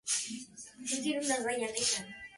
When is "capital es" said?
0.95-1.27